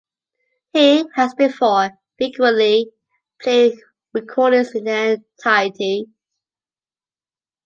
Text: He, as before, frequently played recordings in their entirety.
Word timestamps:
He, 0.73 1.03
as 1.15 1.35
before, 1.35 1.91
frequently 2.17 2.89
played 3.39 3.77
recordings 4.15 4.71
in 4.73 4.85
their 4.85 5.17
entirety. 5.37 6.07